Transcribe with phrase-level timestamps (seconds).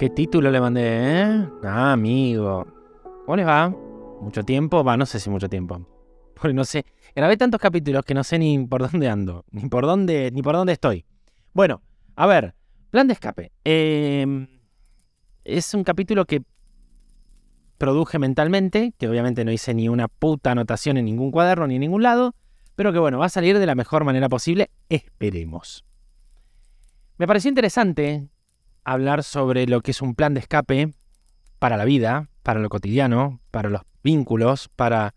[0.00, 1.48] ¿Qué título le mandé, eh?
[1.62, 2.66] Ah, amigo.
[3.26, 3.68] ¿Cómo les va?
[3.68, 4.82] ¿Mucho tiempo?
[4.82, 5.86] Va, no sé si mucho tiempo.
[6.34, 6.86] Porque no sé.
[7.14, 9.44] Grabé tantos capítulos que no sé ni por dónde ando.
[9.50, 11.04] Ni por dónde, ni por dónde estoy.
[11.52, 11.82] Bueno,
[12.16, 12.54] a ver.
[12.88, 13.52] Plan de escape.
[13.62, 14.48] Em,
[15.44, 16.44] es un capítulo que
[17.76, 21.82] produje mentalmente, que obviamente no hice ni una puta anotación en ningún cuaderno ni en
[21.82, 22.34] ningún lado,
[22.74, 25.84] pero que bueno, va a salir de la mejor manera posible, esperemos.
[27.18, 28.30] Me pareció interesante
[28.92, 30.94] hablar sobre lo que es un plan de escape
[31.58, 35.14] para la vida, para lo cotidiano, para los vínculos, para,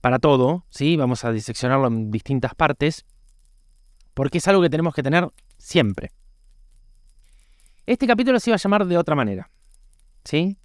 [0.00, 0.96] para todo, ¿sí?
[0.96, 3.04] Vamos a diseccionarlo en distintas partes,
[4.14, 5.28] porque es algo que tenemos que tener
[5.58, 6.12] siempre.
[7.84, 9.50] Este capítulo se iba a llamar de otra manera,
[10.24, 10.58] ¿sí?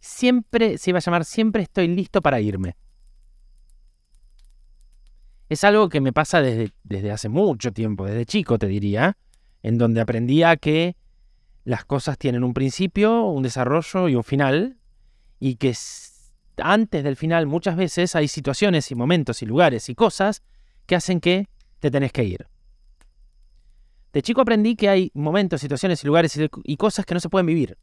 [0.00, 2.76] siempre se iba a llamar Siempre estoy listo para irme.
[5.48, 9.16] Es algo que me pasa desde, desde hace mucho tiempo, desde chico te diría,
[9.62, 10.96] en donde aprendía que
[11.64, 14.78] las cosas tienen un principio, un desarrollo y un final,
[15.38, 15.74] y que
[16.58, 20.42] antes del final muchas veces hay situaciones y momentos y lugares y cosas
[20.86, 22.46] que hacen que te tenés que ir.
[24.12, 27.46] De chico aprendí que hay momentos, situaciones y lugares y cosas que no se pueden
[27.46, 27.78] vivir,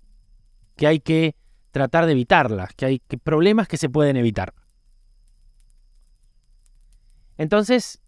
[0.75, 1.35] que hay que
[1.71, 4.53] tratar de evitarlas, que hay problemas que se pueden evitar.
[7.37, 8.01] Entonces,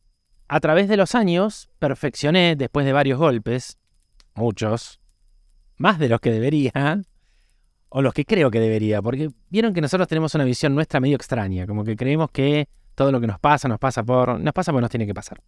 [0.48, 3.78] a través de los años, perfeccioné, después de varios golpes,
[4.33, 4.98] muchos,
[5.80, 7.02] más de los que debería,
[7.90, 11.16] o los que creo que debería, porque vieron que nosotros tenemos una visión nuestra medio
[11.16, 14.72] extraña, como que creemos que todo lo que nos pasa, nos pasa por, nos pasa
[14.72, 15.42] porque nos tiene que pasar.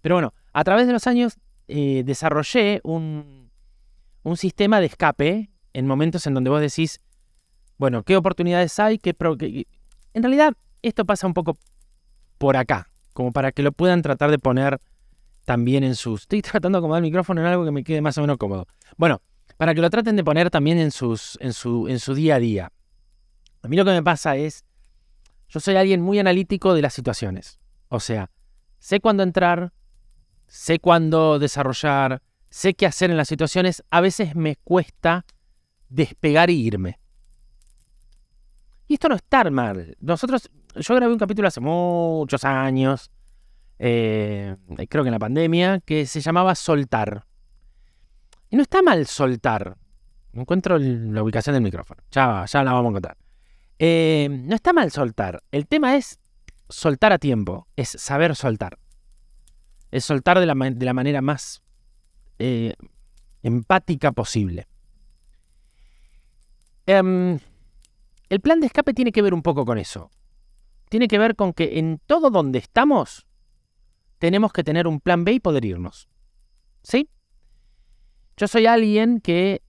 [0.00, 3.50] Pero bueno, a través de los años eh, desarrollé un,
[4.22, 7.00] un sistema de escape en momentos en donde vos decís,
[7.78, 8.98] bueno, ¿qué oportunidades hay?
[8.98, 9.16] ¿Qué
[10.12, 11.56] En realidad, esto pasa un poco
[12.36, 14.80] por acá, como para que lo puedan tratar de poner
[15.44, 16.22] también en sus...
[16.22, 18.66] Estoy tratando de acomodar el micrófono en algo que me quede más o menos cómodo.
[18.98, 19.22] Bueno,
[19.58, 22.38] para que lo traten de poner también en, sus, en, su, en su día a
[22.38, 22.72] día.
[23.60, 24.64] A mí lo que me pasa es,
[25.48, 27.58] yo soy alguien muy analítico de las situaciones.
[27.88, 28.30] O sea,
[28.78, 29.72] sé cuándo entrar,
[30.46, 33.82] sé cuándo desarrollar, sé qué hacer en las situaciones.
[33.90, 35.26] A veces me cuesta
[35.88, 37.00] despegar y irme.
[38.86, 39.96] Y esto no está mal.
[40.00, 43.10] Nosotros, yo grabé un capítulo hace muchos años,
[43.80, 44.56] eh,
[44.88, 47.27] creo que en la pandemia, que se llamaba Soltar.
[48.50, 49.76] Y no está mal soltar.
[50.32, 52.02] Encuentro la ubicación del micrófono.
[52.10, 53.16] Ya, ya la vamos a encontrar.
[53.78, 55.42] Eh, no está mal soltar.
[55.50, 56.20] El tema es
[56.68, 57.66] soltar a tiempo.
[57.76, 58.78] Es saber soltar.
[59.90, 61.62] Es soltar de la, manera más
[62.38, 62.74] eh,
[63.42, 64.66] empática posible.
[66.86, 67.38] Em,
[68.28, 70.10] el plan de escape tiene que ver un poco con eso.
[70.88, 73.26] Tiene que ver con que en todo donde estamos
[74.18, 76.08] tenemos que tener un plan B y poder irnos.
[76.82, 77.08] ¿Sí?
[78.38, 79.62] Yo soy alguien que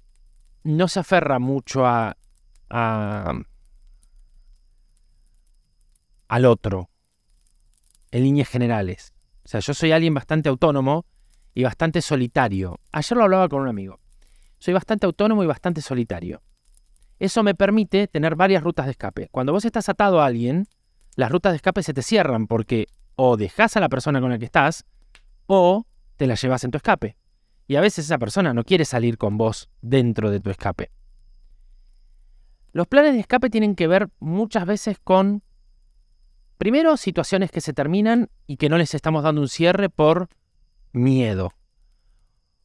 [0.63, 2.16] no se aferra mucho a,
[6.28, 6.91] al otro,
[8.12, 9.16] en líneas generales.
[9.44, 11.08] O sea, yo soy alguien bastante autónomo
[11.56, 12.79] y bastante solitario.
[12.91, 14.00] Ayer lo hablaba con un amigo.
[14.59, 16.44] Soy bastante autónomo y bastante solitario.
[17.18, 19.29] Eso me permite tener varias rutas de escape.
[19.31, 20.68] Cuando vos estás atado a alguien,
[21.16, 22.85] las rutas de escape se te cierran porque
[23.16, 24.85] o dejas a la persona con la que estás
[25.47, 25.88] o
[26.18, 27.18] te la llevas en tu escape.
[27.69, 30.90] Y a veces esa persona no quiere salir con vos dentro de tu escape.
[32.72, 35.44] Los planes de escape tienen que ver muchas veces con,
[36.58, 40.29] primero, situaciones que se terminan y que no les estamos dando un cierre por
[40.94, 41.52] miedo.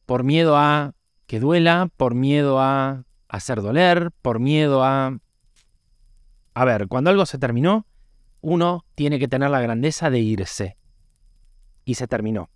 [0.07, 0.95] Por miedo a
[1.27, 5.19] que duela, por miedo a hacer doler, por miedo a...
[6.55, 7.85] A ver, cuando algo se terminó,
[8.41, 10.77] uno tiene que tener la grandeza de irse.
[11.83, 12.49] Y se terminó.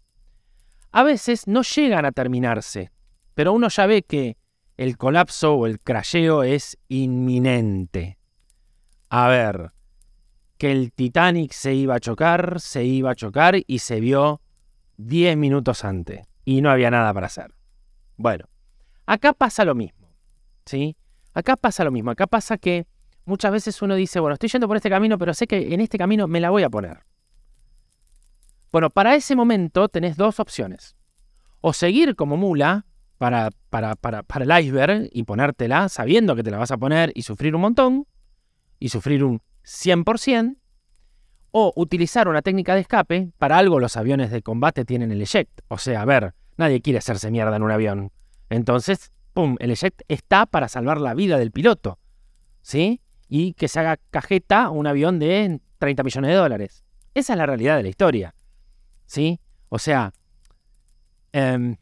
[0.92, 2.92] A veces no llegan a terminarse,
[3.34, 4.38] pero uno ya ve que
[4.78, 8.18] el colapso o el crasheo es inminente.
[9.10, 9.72] A ver,
[10.58, 14.42] que el Titanic se iba a chocar, se iba a chocar y se vio
[14.98, 17.54] 10 minutos antes y no había nada para hacer.
[18.18, 18.46] Bueno,
[19.06, 20.00] acá pasa lo mismo.
[20.70, 20.96] ¿sí?
[21.34, 22.86] Acá pasa lo mismo, acá pasa que
[23.26, 25.98] muchas veces uno dice, bueno, estoy yendo por este camino, pero sé que en este
[25.98, 27.00] camino me la voy a poner.
[28.72, 30.96] Bueno, para ese momento tenés dos opciones.
[31.62, 32.86] O seguir como mula
[33.18, 37.12] para, para, para, para el iceberg y ponértela sabiendo que te la vas a poner
[37.16, 38.08] y sufrir un montón,
[38.80, 40.56] y sufrir un 100%,
[41.52, 45.62] o utilizar una técnica de escape, para algo los aviones de combate tienen el eject.
[45.68, 48.12] O sea, a ver, nadie quiere hacerse mierda en un avión.
[48.50, 49.12] Entonces,
[49.60, 51.98] el eject está para salvar la vida del piloto,
[52.62, 53.02] ¿sí?
[53.28, 56.84] Y que se haga cajeta un avión de 30 millones de dólares.
[57.14, 58.36] Esa es la realidad de la historia,
[59.10, 59.42] ¿sí?
[59.70, 60.14] O sea,
[61.34, 61.76] em,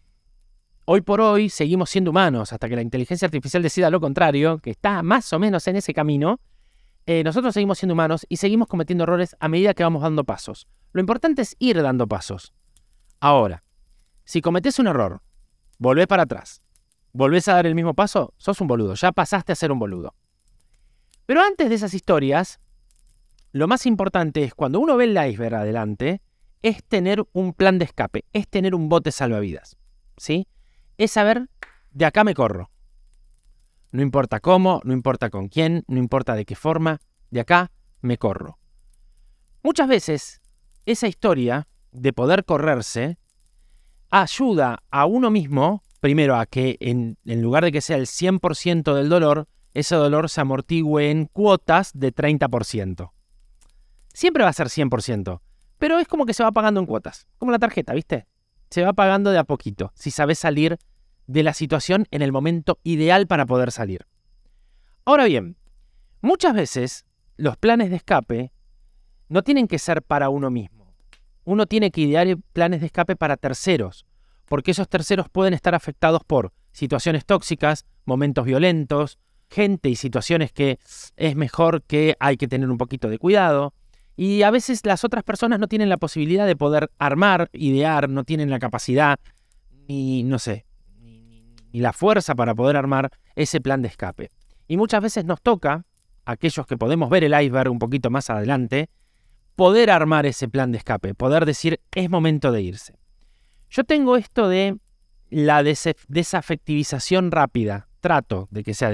[0.85, 4.71] hoy por hoy seguimos siendo humanos hasta que la inteligencia artificial decida lo contrario, que
[4.71, 6.39] está más o menos en ese camino.
[7.06, 10.68] Eh, nosotros seguimos siendo humanos y seguimos cometiendo errores a medida que vamos dando pasos.
[10.94, 12.53] Lo importante es ir dando pasos.
[13.19, 13.63] Ahora,
[14.24, 15.21] si cometes un error,
[15.79, 16.62] volvés para atrás,
[17.12, 20.15] volvés a dar el mismo paso, sos un boludo, ya pasaste a ser un boludo.
[21.25, 22.62] Pero antes de esas historias,
[23.51, 26.21] lo más importante es cuando uno ve el iceberg adelante,
[26.67, 29.77] es tener un plan de escape, es tener un bote salvavidas.
[30.17, 30.47] ¿Sí?
[30.97, 31.49] Es saber,
[31.91, 32.69] de acá me corro.
[33.91, 36.99] No importa cómo, no importa con quién, no importa de qué forma,
[37.31, 37.71] de acá
[38.01, 38.59] me corro.
[39.63, 40.41] Muchas veces
[40.85, 43.17] esa historia de poder correrse
[44.09, 48.93] ayuda a uno mismo, primero a que en, en lugar de que sea el 100%
[48.93, 53.11] del dolor, ese dolor se amortigüe en cuotas de 30%.
[54.13, 55.39] Siempre va a ser 100%,
[55.77, 58.27] pero es como que se va pagando en cuotas, como la tarjeta, ¿viste?
[58.69, 60.77] Se va pagando de a poquito, si sabes salir
[61.27, 64.06] de la situación en el momento ideal para poder salir.
[65.06, 65.57] Ahora bien,
[66.21, 67.06] muchas veces
[67.38, 68.51] los planes de escape
[69.29, 70.94] no tienen que ser para uno mismo.
[71.44, 74.06] Uno tiene que idear planes de escape para terceros,
[74.45, 79.18] porque esos terceros pueden estar afectados por situaciones tóxicas, momentos violentos,
[79.50, 80.79] gente y situaciones que
[81.15, 83.74] es mejor que hay que tener un poquito de cuidado.
[84.17, 88.23] Y a veces las otras personas no tienen la posibilidad de poder armar, idear, no
[88.23, 89.19] tienen la capacidad,
[89.87, 90.65] ni no sé,
[90.99, 94.31] ni la fuerza para poder armar ese plan de escape.
[94.67, 95.85] Y muchas veces nos toca,
[96.25, 98.89] aquellos que podemos ver el iceberg un poquito más adelante,
[99.55, 102.95] poder armar ese plan de escape, poder decir es momento de irse.
[103.69, 104.77] Yo tengo esto de
[105.29, 108.91] la desafectivización rápida, trato de que sea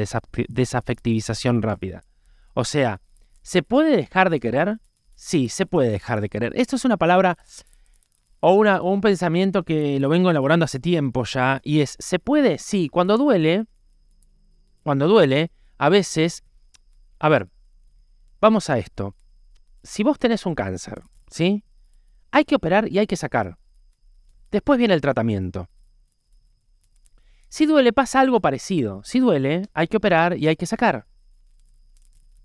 [0.50, 2.04] desafectivización rápida.
[2.54, 3.00] O sea,
[3.42, 4.80] ¿se puede dejar de querer?
[5.16, 6.54] Sí, se puede dejar de querer.
[6.56, 7.38] Esto es una palabra
[8.40, 12.58] o, una, un pensamiento que lo vengo elaborando hace tiempo ya, y es, ¿se puede?
[12.58, 13.66] Sí, cuando duele,
[14.84, 16.44] cuando duele, a veces,
[17.20, 17.48] a ver,
[18.42, 19.16] vamos a esto
[19.84, 21.64] si vos tenés un cáncer, ¿sí?
[22.32, 23.58] Hay que operar y hay que sacar.
[24.50, 25.70] Después viene el tratamiento.
[27.50, 29.04] Si duele, pasa algo parecido.
[29.04, 31.06] Si duele, hay que operar y hay que sacar.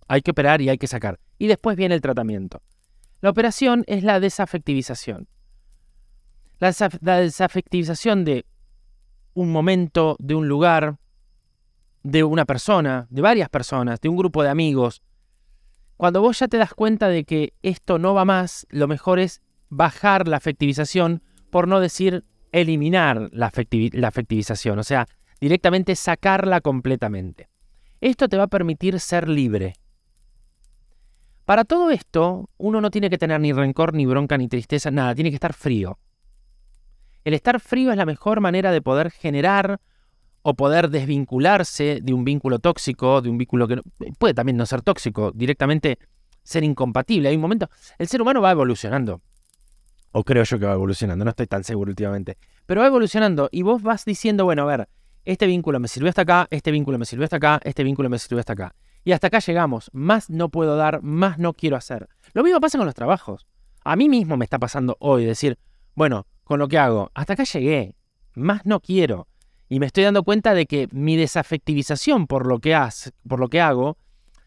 [0.08, 1.20] Hay que operar y hay que sacar.
[1.38, 2.62] Y después viene el tratamiento.
[3.20, 5.28] La operación es la desafectivización.
[6.58, 6.72] La,
[7.20, 8.44] desafectivización de
[9.34, 10.99] un momento, de un lugar,
[12.02, 15.02] de una persona, de varias personas, de un grupo de amigos,
[15.96, 19.40] cuando vos ya te das cuenta de que esto no va más, lo mejor es
[19.69, 25.06] bajar la afectivización, por no decir eliminar la, afectivización, o sea,
[25.40, 27.49] directamente sacarla completamente.
[28.00, 29.75] Esto te va a permitir ser libre.
[31.49, 35.15] Para todo esto, uno no tiene que tener ni rencor, ni bronca, ni tristeza, nada,
[35.15, 35.99] tiene que estar frío.
[37.25, 39.81] El estar frío es la mejor manera de poder generar
[40.43, 43.81] o poder desvincularse de un vínculo tóxico, de un vínculo que
[44.19, 45.99] puede también no ser tóxico, directamente
[46.43, 47.31] ser incompatible.
[47.31, 49.23] Hay un momento, el ser humano va evolucionando,
[50.12, 52.37] o creo yo que va evolucionando, no estoy tan seguro últimamente,
[52.67, 54.89] pero va evolucionando y vos vas diciendo, bueno, a ver,
[55.25, 58.19] este vínculo me sirvió hasta acá, este vínculo me sirvió hasta acá, este vínculo me
[58.19, 58.75] sirvió hasta acá.
[59.05, 62.09] Y hasta acá llegamos, más no puedo dar, más no quiero hacer.
[62.33, 63.47] Lo mismo pasa con los trabajos.
[63.85, 65.59] A mí mismo me está pasando hoy decir,
[65.95, 67.95] bueno, con lo que hago, hasta acá llegué,
[68.35, 69.28] más no quiero.
[69.69, 72.76] Y me estoy dando cuenta de que mi desafectivización por lo que,
[73.28, 73.99] por lo que hago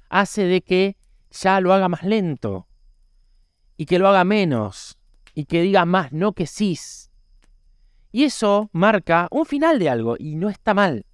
[0.09, 0.97] hace de que
[1.31, 2.67] ya lo haga más lento
[3.77, 4.97] y que lo haga menos
[5.33, 6.77] y que diga más no que sí.
[8.11, 11.05] Y eso marca un final de algo y no está mal,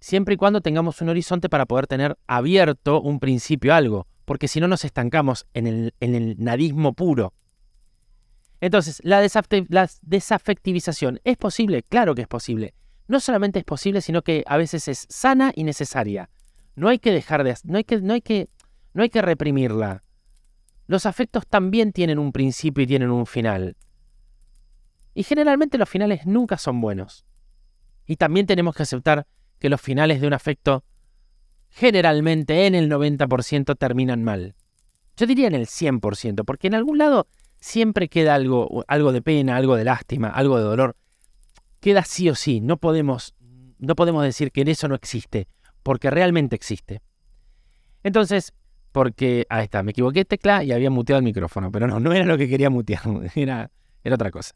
[0.00, 4.60] siempre y cuando tengamos un horizonte para poder tener abierto un principio algo, porque si
[4.60, 7.32] no nos estancamos en el, en el nadismo puro.
[8.60, 11.82] Entonces, la desafectivización, ¿es posible?
[11.82, 12.74] Claro que es posible
[13.08, 16.30] no solamente es posible, sino que a veces es sana y necesaria.
[16.74, 18.48] No hay que dejar de no hay que no hay que
[18.92, 20.02] no hay que reprimirla.
[20.86, 23.76] Los afectos también tienen un principio y tienen un final.
[25.14, 27.24] Y generalmente los finales nunca son buenos.
[28.06, 29.26] Y también tenemos que aceptar
[29.58, 30.84] que los finales de un afecto
[31.70, 34.54] generalmente en el 90% terminan mal.
[35.16, 37.26] Yo diría en el 100%, porque en algún lado
[37.60, 40.96] siempre queda algo, algo de pena, algo de lástima, algo de dolor
[41.80, 42.60] queda sí o sí.
[42.60, 43.34] No podemos,
[43.78, 45.48] no podemos decir que en eso no existe,
[45.82, 47.00] porque realmente existe.
[48.02, 48.52] Entonces,
[48.92, 52.24] porque, ahí está, me equivoqué tecla y había muteado el micrófono, pero no, no era
[52.24, 53.02] lo que quería mutear,
[53.34, 53.70] era,
[54.02, 54.54] era otra cosa.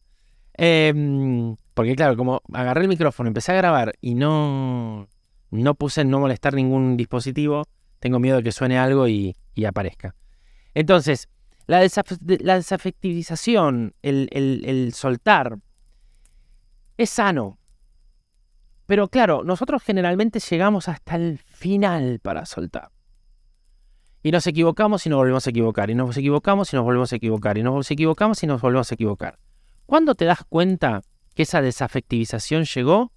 [0.55, 5.09] Em, porque claro, como agarré el micrófono, empecé a grabar y no,
[5.51, 7.65] no puse no molestar ningún dispositivo,
[8.01, 9.35] tengo miedo de que suene algo y,
[9.67, 10.15] aparezca.
[10.75, 11.31] Entonces,
[11.67, 15.57] la, desafectivización, el, el soltar,
[16.99, 17.59] es sano.
[18.85, 22.91] Pero claro, nosotros generalmente llegamos hasta el final para soltar.
[24.23, 25.89] Y nos equivocamos y nos volvemos a equivocar.
[25.89, 27.57] Y nos equivocamos y nos volvemos a equivocar.
[27.57, 29.39] Y nos equivocamos y nos volvemos a equivocar.
[29.87, 31.01] ¿Cuándo te das cuenta
[31.35, 33.13] que esa desafectivización llegó?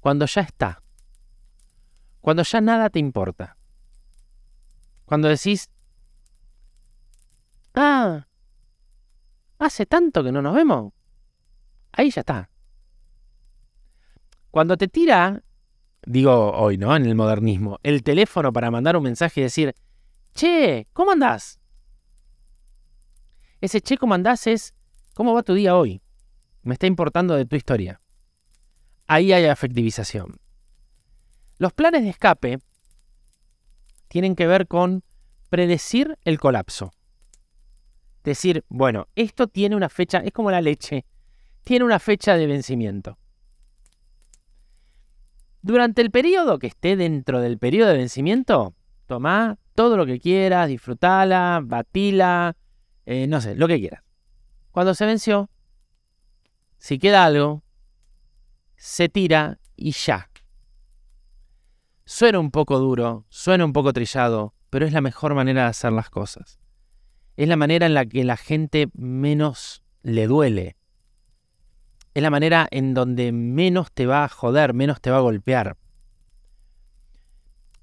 [0.00, 0.82] Cuando ya está.
[2.20, 3.56] Cuando ya nada te importa.
[5.04, 5.70] Cuando decís,
[7.74, 8.26] ah,
[9.58, 10.92] hace tanto que no nos vemos.
[11.92, 12.50] Ahí ya está.
[14.50, 15.42] Cuando te tira,
[16.04, 16.94] digo hoy, ¿no?
[16.96, 19.74] En el modernismo, el teléfono para mandar un mensaje y decir,
[20.34, 21.60] che, ¿cómo andás?
[23.60, 24.46] Ese che, ¿cómo andás?
[24.46, 24.74] es,
[25.14, 26.02] ¿cómo va tu día hoy?
[26.62, 28.00] Me está importando de tu historia.
[29.06, 30.38] Ahí hay afectivización.
[31.58, 32.58] Los planes de escape
[34.08, 35.02] tienen que ver con
[35.48, 36.92] predecir el colapso.
[38.24, 41.04] Decir, bueno, esto tiene una fecha, es como la leche,
[41.64, 43.18] tiene una fecha de vencimiento.
[45.62, 48.74] Durante el periodo que esté dentro del periodo de vencimiento,
[49.06, 52.56] toma todo lo que quieras, disfrutala, batila,
[53.06, 54.02] eh, no sé, lo que quieras.
[54.70, 55.50] Cuando se venció,
[56.80, 57.62] si queda algo,
[58.74, 60.28] se tira y ya.
[62.04, 65.92] Suena un poco duro, suena un poco trillado, pero es la mejor manera de hacer
[65.92, 66.58] las cosas.
[67.36, 70.76] Es la manera en la que la gente menos le duele
[72.14, 75.76] es la manera en donde menos te va a joder, menos te va a golpear.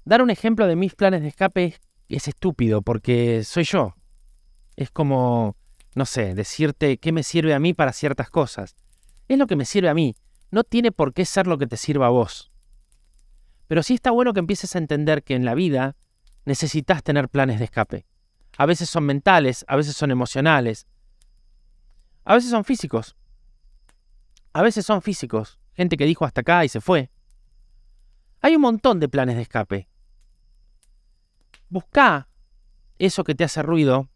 [0.04, 1.78] Dar un ejemplo de mis planes de escape
[2.08, 3.94] es, estúpido porque soy yo.
[4.76, 5.56] Es como,
[5.94, 8.76] no sé, decirte qué me sirve a mí para ciertas cosas.
[9.28, 10.16] Es lo que me sirve a mí.
[10.50, 12.50] No tiene por qué ser lo que te sirva a vos.
[13.66, 15.96] Pero sí está bueno que empieces a entender que en la vida
[16.46, 18.06] necesitas tener planes de escape.
[18.56, 20.86] A veces son mentales, a veces son emocionales,
[22.24, 23.14] a veces son físicos.
[24.52, 27.10] A veces son físicos, gente que dijo hasta acá y se fue.
[28.40, 29.88] Hay un montón de planes de escape.
[31.68, 32.28] Busca
[32.98, 34.08] eso que te hace ruido.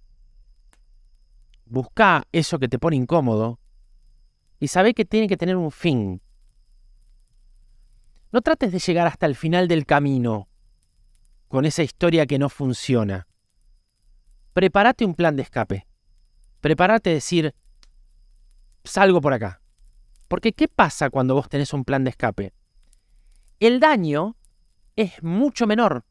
[1.67, 3.61] Busca eso que te pone incómodo.
[4.63, 6.23] Y sabe que tiene que tener un fin.
[8.31, 10.49] No trates de llegar hasta el final del camino
[11.49, 13.27] con esa historia que no funciona.
[14.53, 15.89] Prepárate un plan de escape.
[16.61, 17.57] Prepárate a decir,
[18.85, 19.61] salgo por acá.
[20.29, 22.53] Porque ¿qué pasa cuando vos tenés un plan de escape?
[23.59, 24.37] El daño
[24.95, 26.05] es mucho menor.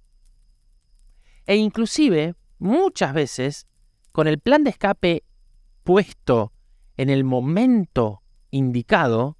[1.45, 3.65] E inclusive, muchas veces,
[4.11, 5.23] con el plan de escape
[5.85, 6.51] puesto
[6.97, 8.20] en el momento
[8.51, 9.37] indicado,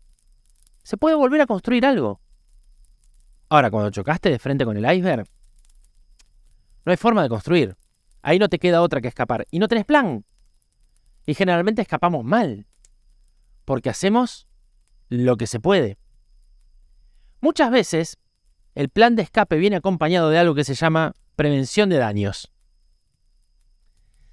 [0.83, 2.21] se puede volver a construir algo.
[3.49, 5.27] Ahora, cuando chocaste de frente con el iceberg,
[6.85, 7.77] no hay forma de construir.
[8.21, 9.47] Ahí no te queda otra que escapar.
[9.51, 10.25] Y no tenés plan.
[11.25, 12.65] Y generalmente escapamos mal.
[13.65, 14.47] Porque hacemos
[15.09, 15.97] lo que se puede.
[17.41, 18.17] Muchas veces,
[18.75, 22.51] el plan de escape viene acompañado de algo que se llama prevención de daños.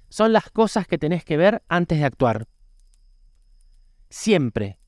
[0.09, 2.47] Son las cosas que tenés que ver antes de actuar.
[4.09, 4.79] Siempre.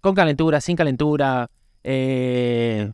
[0.00, 1.50] Con calentura, sin calentura.
[1.82, 2.92] Eh,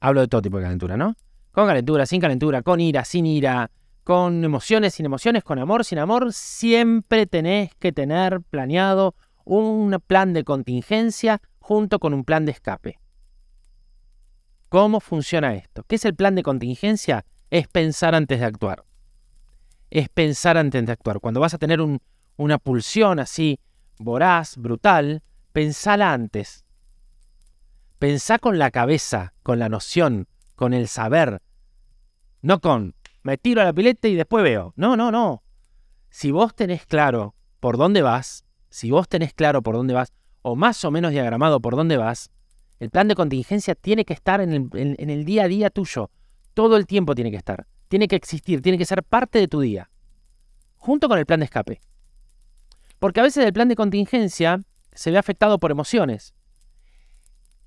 [0.00, 1.14] hablo de todo tipo de calentura, ¿no?
[1.52, 3.70] Con calentura, sin calentura, con ira, sin ira,
[4.04, 6.32] con emociones, sin emociones, con amor, sin amor.
[6.32, 13.00] Siempre tenés que tener planeado un plan de contingencia junto con un plan de escape.
[14.68, 15.82] ¿Cómo funciona esto?
[15.84, 17.24] ¿Qué es el plan de contingencia?
[17.50, 18.84] Es pensar antes de actuar.
[19.90, 21.20] Es pensar antes de actuar.
[21.20, 21.80] Cuando vas a tener
[22.36, 23.58] una pulsión así
[23.98, 26.64] voraz, brutal, pensala antes.
[27.98, 31.42] Pensá con la cabeza, con la noción, con el saber.
[32.42, 32.94] No con
[33.28, 34.72] me tiro a la pileta y después veo.
[34.76, 35.42] No, no, no.
[36.08, 40.12] Si vos tenés claro por dónde vas, si vos tenés claro por dónde vas,
[40.42, 42.30] o más o menos diagramado por dónde vas,
[42.78, 46.10] el plan de contingencia tiene que estar en el, día a día tuyo.
[46.54, 47.66] Todo el tiempo tiene que estar.
[47.88, 49.90] Tiene que existir, tiene que ser parte de tu día.
[50.76, 51.80] Junto con el plan de escape.
[52.98, 54.62] Porque a veces el plan de contingencia
[54.92, 56.34] se ve afectado por emociones.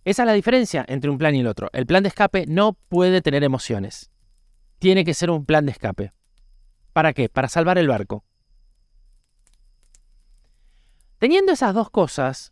[0.04, 1.70] Esa es la diferencia entre un plan y el otro.
[1.74, 4.12] El plan de escape no puede tener emociones.
[4.80, 6.14] Tiene que ser un plan de escape.
[6.92, 7.30] ¿Para qué?
[7.30, 8.26] Para salvar el barco.
[11.20, 12.52] Teniendo esas dos cosas,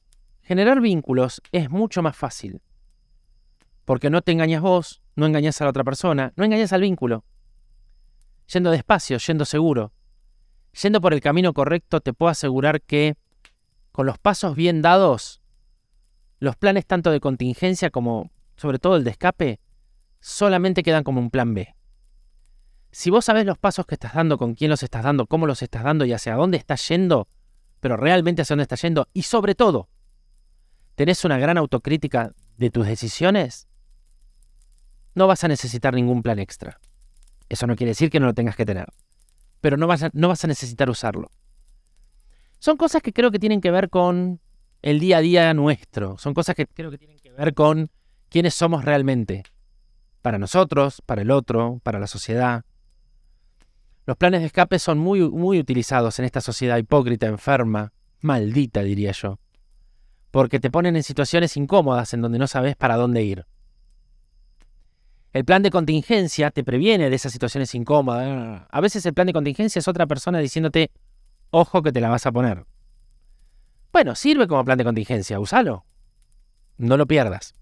[0.50, 2.64] Generar vínculos es mucho más fácil.
[3.86, 7.24] Porque no te engañas vos, no engañas a la otra persona, no engañas al vínculo.
[8.52, 9.94] Yendo despacio, yendo seguro.
[10.82, 13.16] Yendo por el camino correcto, te puedo asegurar que
[13.92, 15.42] con los pasos bien dados,
[16.40, 19.60] los planes tanto de contingencia como sobre todo el de escape,
[20.20, 21.76] solamente quedan como un plan B.
[22.92, 25.62] Si vos sabés los pasos que estás dando, con quién los estás dando, cómo los
[25.62, 27.30] estás dando y hacia dónde estás yendo,
[27.80, 29.90] pero realmente hacia dónde estás yendo, y sobre todo,
[30.96, 33.70] tenés una gran autocrítica de tus decisiones,
[35.16, 36.80] no vas a necesitar ningún plan extra.
[37.48, 38.88] Eso no quiere decir que no lo tengas que tener,
[39.62, 41.30] pero no vas a, no vas a necesitar usarlo.
[42.60, 44.40] Son cosas que creo que tienen que ver con
[44.82, 47.90] el día a día nuestro, son cosas que creo que tienen que ver con
[48.30, 49.44] quiénes somos realmente,
[50.22, 52.64] para nosotros, para el otro, para la sociedad.
[54.06, 59.12] Los planes de escape son muy, muy utilizados en esta sociedad hipócrita, enferma, maldita diría
[59.12, 59.40] yo,
[60.32, 63.46] porque te ponen en situaciones incómodas en donde no sabes para dónde ir.
[65.32, 68.64] El plan de contingencia te previene de esas situaciones incómodas.
[68.70, 70.90] A veces el plan de contingencia es otra persona diciéndote,
[71.52, 72.66] ojo que te la vas a poner.
[73.92, 75.86] Bueno, sirve como plan de contingencia, úsalo.
[76.78, 77.54] No lo pierdas.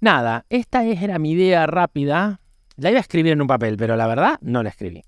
[0.00, 2.40] Nada, esta era mi idea rápida.
[2.76, 5.02] La iba a escribir en un papel, pero la verdad no la escribí.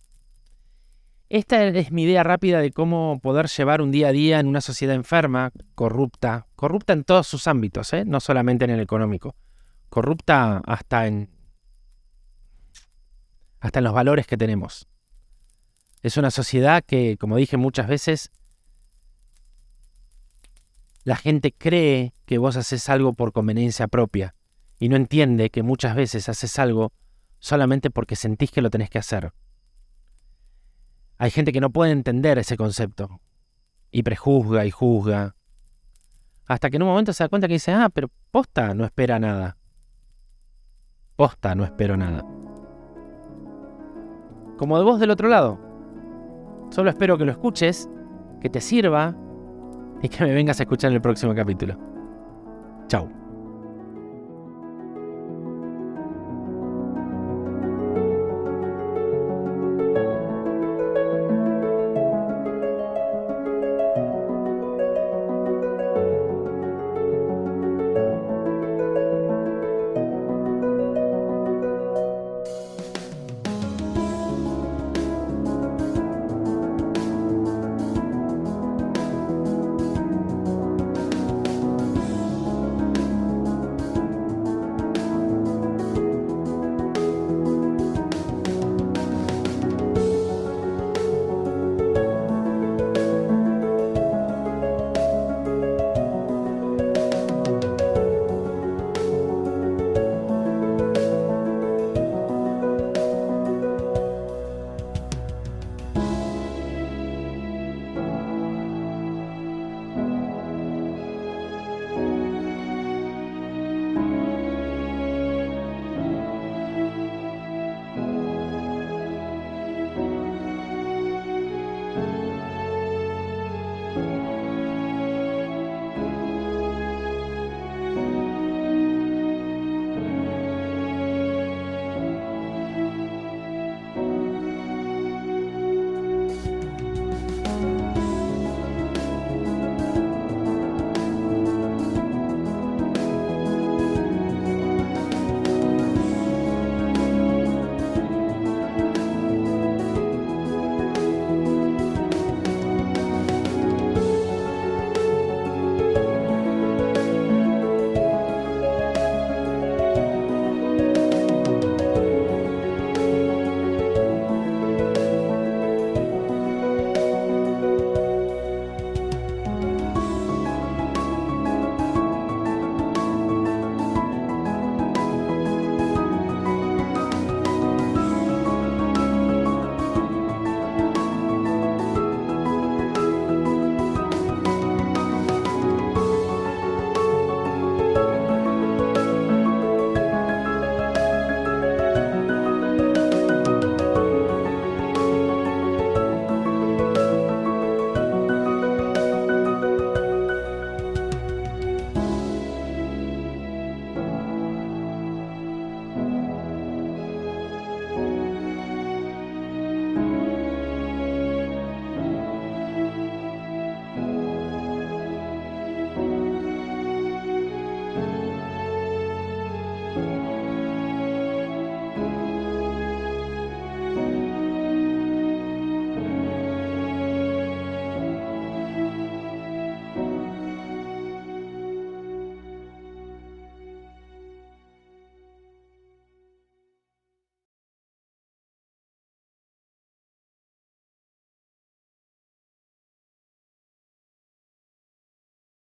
[1.28, 4.60] Esta es mi idea rápida de cómo poder llevar un día a día en una
[4.60, 8.04] sociedad enferma, corrupta, corrupta en todos sus ámbitos, ¿eh?
[8.04, 9.34] no solamente en el económico,
[9.92, 11.28] corrupta hasta en
[13.60, 14.88] hasta en los valores que tenemos.
[16.00, 18.32] Es una sociedad que, como dije muchas veces,
[21.04, 24.34] la gente cree que vos haces algo por conveniencia propia
[24.78, 26.92] y no entiende que muchas veces haces algo
[27.38, 29.32] solamente porque sentís que lo tenés que hacer.
[31.18, 33.20] Hay gente que no puede entender ese concepto
[33.90, 35.36] y prejuzga y juzga.
[36.46, 39.18] Hasta que en un momento se da cuenta que dice, ah, pero posta no espera
[39.18, 39.58] nada.
[41.16, 42.24] Posta no espero nada.
[44.56, 45.58] Como de vos del otro lado.
[46.70, 47.88] Solo espero que lo escuches,
[48.40, 49.14] que te sirva
[50.02, 51.76] y que me vengas a escuchar en el próximo capítulo.
[52.88, 53.21] Chao.